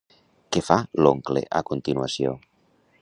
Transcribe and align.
Què 0.55 0.63
fa 0.69 0.77
l'oncle 1.07 1.43
a 1.59 1.61
continuació? 1.71 2.33